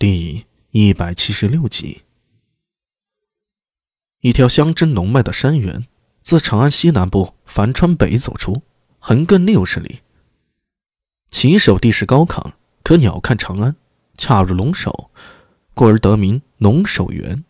[0.00, 2.04] 第一百七十六集，
[4.20, 5.86] 一条乡镇龙脉的山原，
[6.22, 8.62] 自长安西南部樊川北走出，
[8.98, 10.00] 横亘六十里。
[11.30, 12.52] 起手地势高亢，
[12.82, 13.76] 可鸟瞰长安，
[14.16, 15.10] 恰如龙首，
[15.74, 17.44] 故而得名龙首原。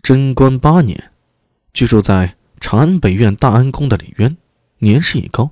[0.00, 1.10] 贞观八年，
[1.72, 4.36] 居住在长安北苑大安宫的李渊，
[4.78, 5.50] 年事已高，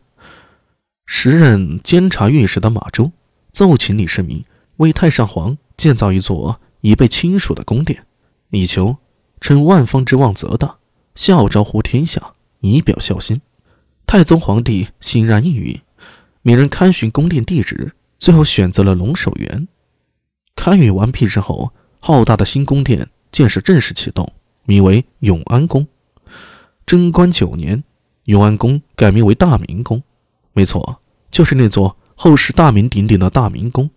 [1.04, 3.10] 时任监察御史的马周
[3.50, 4.44] 奏请李世民
[4.76, 5.58] 为太上皇。
[5.76, 8.06] 建造一座已被亲属的宫殿，
[8.50, 8.96] 以求
[9.40, 10.76] 趁万方之望则大，
[11.14, 13.40] 孝昭乎天下，以表孝心。
[14.06, 15.80] 太宗皇帝欣然应允，
[16.42, 19.68] 命人勘寻宫殿地址，最后选择了龙首原。
[20.54, 24.32] 勘运完毕之后，浩大的新宫殿建设正式启动，
[24.64, 25.86] 名为永安宫。
[26.86, 27.82] 贞观九年，
[28.24, 30.02] 永安宫改名为大明宫。
[30.52, 33.90] 没错，就是那座后世大名鼎鼎的大明宫。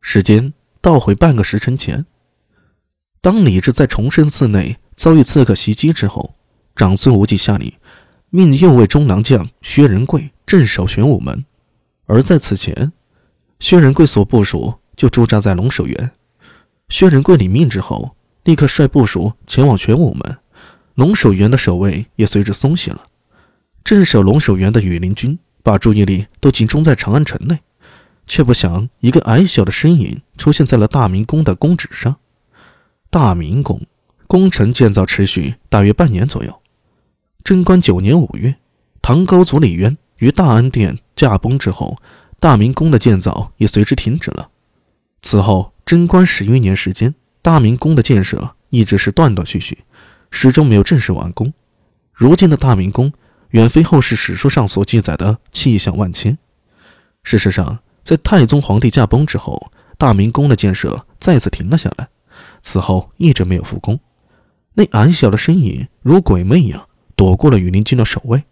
[0.00, 0.54] 时间。
[0.82, 2.06] 倒回半个时辰前，
[3.20, 6.34] 当李治在崇圣寺内遭遇刺客袭击之后，
[6.74, 7.70] 长孙无忌下令
[8.30, 11.44] 命右卫中郎将薛仁贵镇守玄武门。
[12.06, 12.92] 而在此前，
[13.58, 16.10] 薛仁贵所部署就驻扎在龙首原。
[16.88, 20.38] 薛仁贵领命之后，立刻率部署前往玄武门，
[20.94, 23.06] 龙首原的守卫也随之松懈了。
[23.84, 27.58] 镇守龙首原的羽林军把注意力都集中在长安城内。
[28.30, 32.14] 却不想，一个矮小的身影出现在了大明宫的宫址上。
[33.10, 33.84] 大明宫
[34.28, 36.62] 工程建造持续大约半年左右。
[37.42, 38.54] 贞观九年五月，
[39.02, 41.98] 唐高祖李渊于大安殿驾崩之后，
[42.38, 44.50] 大明宫的建造也随之停止了。
[45.22, 49.78] 此后，贞观十余年时间，大明宫的建设一直是断断续续，
[50.30, 51.52] 始终没有正式完工。
[52.12, 53.12] 如今的大明宫
[53.48, 56.38] 远非后世史书上所记载的气象万千。
[57.24, 62.08] 事实上，在太宗皇帝驾崩之后，大明宫的建设再次停了下来，
[62.60, 64.00] 此后一直没有复工。
[64.74, 68.42] 那矮小的身影如鬼魅一样躲过了羽林军的守卫，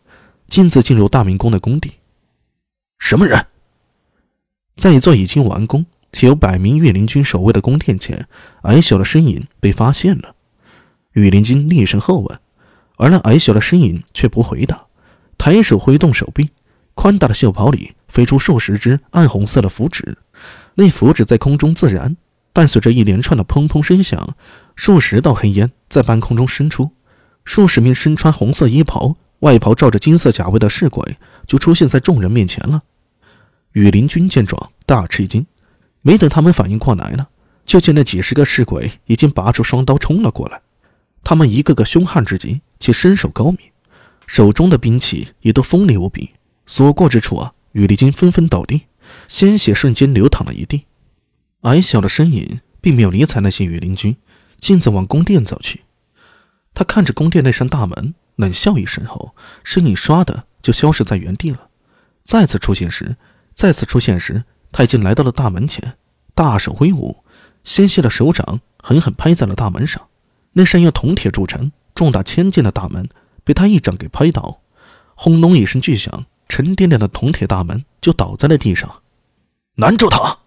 [0.47, 1.95] 径自进入大明宫的宫邸。
[3.01, 3.47] 什么人？
[4.77, 8.29] 在一座已经完工且有百名御林军守卫的宫殿前，
[8.63, 10.37] 矮小的身影被发现了。
[11.15, 12.41] 羽林军厉声喝问，
[12.97, 14.87] 而那矮小的身影却不回答，
[15.37, 16.49] 抬手挥动手臂，
[16.99, 17.93] 宽大的袖袍里。
[18.09, 20.17] 飞出数十只暗红色的符纸，
[20.75, 22.17] 那符纸在空中自燃，
[22.55, 24.35] 伴随着一连串的砰砰声响，
[24.75, 26.91] 数十道黑烟在半空中伸出，
[27.45, 32.83] 数十名身穿红色衣袍、外袍罩着金色甲围的侍鬼就出现在众人面前了。
[33.73, 35.47] 羽林军见状大吃一惊，
[36.01, 37.27] 没等他们反应过来呢，
[37.67, 40.63] 就见那几十个侍鬼已经拔出双刀冲了过来。
[41.23, 43.59] 他们一个个凶悍至极，且身手高明，
[44.27, 46.31] 手中的兵器也都锋利无比，
[46.69, 47.55] 所过之处啊。
[47.73, 48.87] 羽林军纷纷倒地，
[49.29, 50.87] 鲜血瞬间流淌了一地。
[51.63, 54.17] 矮小的身影并没有理睬那些羽林军，
[54.59, 55.83] 径自往宫殿走去。
[56.75, 61.69] 他看着宫殿那扇大门，冷笑一声后，身影唰的就消失在原地了。
[62.25, 63.17] 再次出现时，
[63.55, 65.97] 再次出现时，他已经来到了大门前，
[66.35, 67.23] 大手挥舞，
[67.63, 70.09] 纤细的手掌狠狠拍在了大门上。
[70.55, 73.09] 那扇用铜铁铸成、重达千斤的大门
[73.45, 74.63] 被他一掌给拍倒，
[75.15, 76.27] 轰隆一声巨响。
[76.59, 79.03] 沉甸甸的铜铁大门就倒在了地上，
[79.77, 80.41] 拦住他！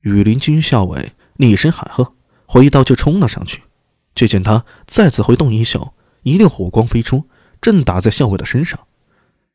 [0.00, 2.14] 羽林军校尉厉声喊喝，
[2.46, 3.62] 挥刀就冲了上去。
[4.16, 5.94] 却见他再次挥动衣袖，
[6.24, 7.24] 一溜火光飞出，
[7.60, 8.88] 正打在校尉的身上。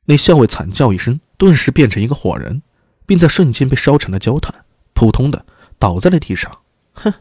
[0.05, 2.61] 那校尉惨叫一声，顿时变成一个火人，
[3.05, 5.45] 并在瞬间被烧成了焦炭，扑通的
[5.77, 6.59] 倒在了地上。
[6.93, 7.13] 哼，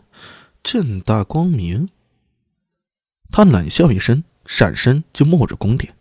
[0.62, 1.88] 正大光明！
[3.32, 5.92] 他冷笑一声，闪身就没入宫殿。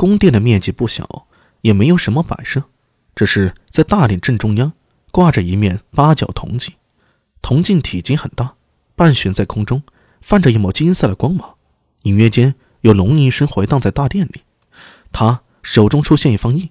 [0.00, 1.26] 宫殿的面积不小，
[1.60, 2.64] 也没有什么摆设，
[3.14, 4.72] 只是在大殿正中央
[5.10, 6.72] 挂着一面八角铜镜，
[7.42, 8.54] 铜镜体积很大，
[8.96, 9.82] 半悬在空中，
[10.22, 11.56] 泛着一抹金色的光芒，
[12.04, 14.40] 隐约间有龙吟声回荡在大殿里。
[15.12, 16.70] 他手中出现一方印，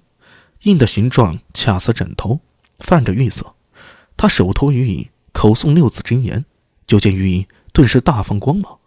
[0.62, 2.40] 印的形状恰似枕头，
[2.80, 3.54] 泛着玉色。
[4.16, 6.44] 他手托玉印，口诵六字真言，
[6.84, 8.80] 就见玉印顿时大放光芒。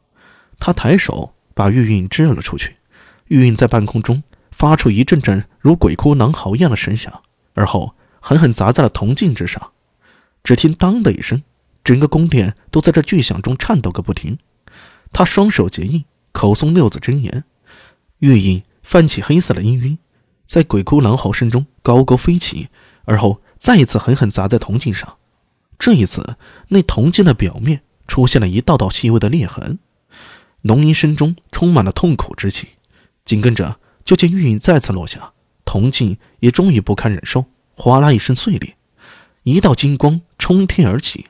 [0.59, 2.75] 他抬手把玉印掷了出去，
[3.29, 4.21] 玉印在半空中。
[4.63, 7.21] 发出一阵阵如鬼哭狼嚎一样的声响，
[7.53, 9.71] 而后狠狠砸在了铜镜之上。
[10.41, 11.43] 只听“当”的一声，
[11.83, 14.37] 整个宫殿都在这巨响中颤抖个不停。
[15.11, 17.43] 他双手结印，口诵六字真言，
[18.19, 19.97] 玉印泛起黑色的氤氲，
[20.45, 22.69] 在鬼哭狼嚎声中高高飞起，
[23.03, 25.17] 而后再一次狠狠砸在铜镜上。
[25.77, 26.37] 这一次，
[26.69, 29.79] 那铜镜的表面出现了一道道细微的裂痕，
[30.61, 32.69] 龙吟声中充满了痛苦之气。
[33.25, 33.81] 紧跟着。
[34.05, 35.33] 就见玉影再次落下，
[35.65, 37.45] 铜镜也终于不堪忍受，
[37.75, 38.75] 哗啦一声碎裂，
[39.43, 41.27] 一道金光冲天而起，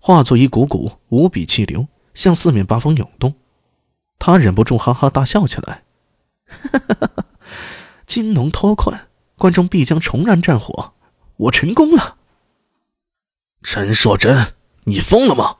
[0.00, 3.34] 化作一股股无比气流，向四面八方涌动。
[4.18, 5.84] 他忍不住哈哈大笑起来
[6.48, 7.24] ：“哈哈哈哈！
[8.06, 8.98] 金龙脱困，
[9.36, 10.94] 关中必将重燃战火，
[11.36, 12.16] 我成功了！”
[13.62, 14.54] 陈硕真，
[14.84, 15.56] 你疯了吗？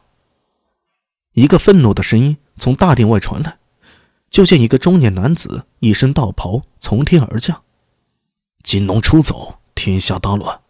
[1.33, 3.59] 一个愤怒的声音从大殿外传来。
[4.37, 7.63] 就见一个中年男子，一身道袍从天而降。
[8.63, 10.61] 金龙出走，天下大乱。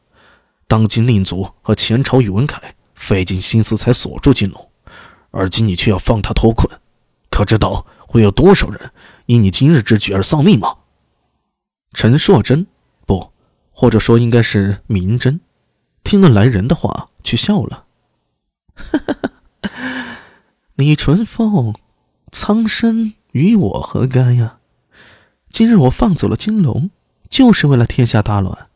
[0.68, 4.70] 当今令祖和前朝宇文凯费尽心思才锁住金龙，
[5.32, 6.78] 而今你却要放他脱困，
[7.28, 8.92] 可知道会有多少人
[9.24, 10.76] 因你今日之举而丧命吗？
[11.92, 12.68] 陈硕真，
[13.04, 13.32] 不，
[13.72, 15.40] 或者说应该是明真，
[16.04, 17.86] 听了来人的话，却笑了。
[20.76, 21.74] 李淳风，
[22.30, 23.14] 苍生。
[23.36, 24.60] 与我何干呀？
[25.50, 26.90] 今日我放走了金龙，
[27.28, 28.68] 就是为了天下大乱。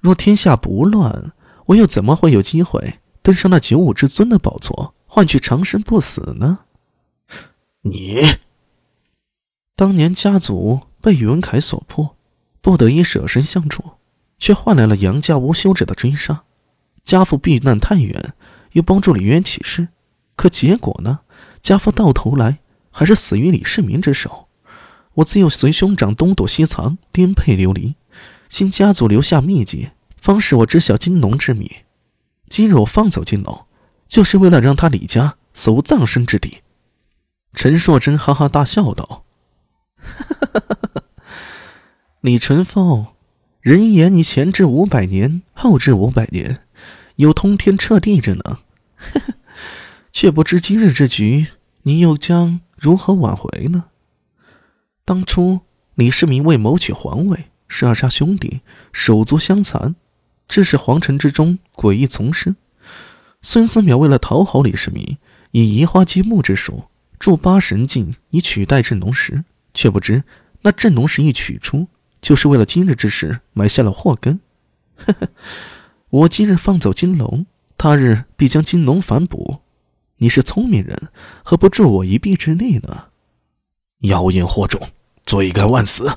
[0.00, 1.32] 若天下不乱，
[1.66, 6.60] 我又怎么会有机会登上那九五之尊的宝座，换取长生不死呢？
[7.82, 8.38] 你
[9.76, 12.16] 当年家族被宇文凯所迫，
[12.60, 13.84] 不得已舍身相助，
[14.36, 16.42] 却换来了杨家无休止的追杀。
[17.04, 18.34] 家父避难太远，
[18.72, 19.86] 又帮助李渊起事，
[20.34, 21.20] 可结果呢？
[21.60, 22.58] 家父到头来。
[22.92, 24.46] 还是死于李世民之手，
[25.14, 27.94] 我自幼随兄长东躲西藏，颠沛流离，
[28.50, 31.68] 新家族留下秘籍，方使我知晓金龙之谜。
[32.48, 33.64] 今日我放走金龙，
[34.06, 36.58] 就是为了让他李家死无葬身之地。
[37.54, 39.24] 陈硕真哈哈大笑道
[42.20, 43.06] ：“李淳风，
[43.60, 46.60] 人言你前至五百年，后至五百年，
[47.16, 48.58] 有通天彻地之能，
[50.12, 51.46] 却不知今日之局，
[51.82, 53.84] 你又将……”如何挽回呢？
[55.04, 55.60] 当初
[55.94, 58.62] 李世民为谋取皇位，杀杀兄弟，
[58.92, 59.94] 手足相残，
[60.48, 62.56] 致使皇城之中诡异丛生。
[63.40, 65.16] 孙思邈为了讨好李世民，
[65.52, 66.86] 以移花接木之术
[67.20, 70.24] 铸八神镜以取代镇龙石，却不知
[70.62, 71.86] 那镇龙石一取出，
[72.20, 74.40] 就是为了今日之事埋下了祸根。
[74.96, 75.28] 呵呵，
[76.10, 77.46] 我今日放走金龙，
[77.78, 79.61] 他日必将金龙反哺。
[80.22, 81.08] 你是聪明人，
[81.42, 83.08] 何不助我一臂之力呢？
[84.02, 84.80] 妖言惑众，
[85.26, 86.16] 罪该万死！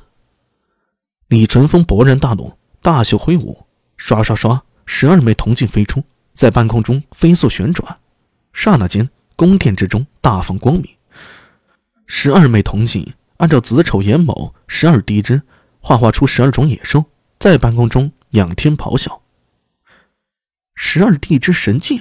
[1.26, 3.66] 李淳风勃然大怒，大袖挥舞，
[3.96, 6.04] 刷刷刷，十二枚铜镜飞出，
[6.34, 7.98] 在半空中飞速旋转。
[8.52, 10.88] 刹那间，宫殿之中大放光明。
[12.06, 15.42] 十二枚铜镜按照子丑寅卯十二地支，
[15.80, 17.06] 幻化出十二种野兽，
[17.40, 19.20] 在半空中仰天咆哮。
[20.76, 22.00] 十二地支神镜。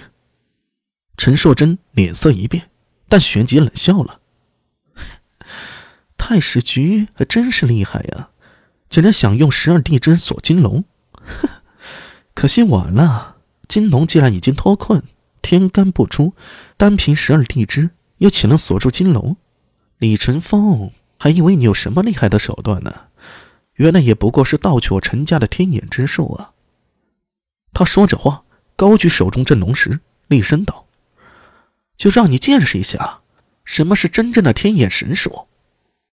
[1.18, 2.70] 陈硕真脸色一变，
[3.08, 4.20] 但旋即冷笑了
[6.18, 8.30] ：“太史局还真是厉害呀，
[8.90, 10.84] 竟然想用十二地支锁金龙。
[12.34, 15.02] 可惜晚了，金龙既然已经脱困，
[15.42, 16.34] 天干不出，
[16.78, 19.38] 单凭十二地支又岂能锁住金龙？
[19.98, 22.94] 李淳风还以为你有什么厉害的手段呢，
[23.76, 26.52] 原来也不过是盗取我陈家的天眼之术啊！”
[27.72, 28.44] 他说着话，
[28.76, 30.85] 高举手中镇龙石，厉声道。
[31.98, 33.22] 就让你见识一下，
[33.64, 35.48] 什么是真正的天眼神术。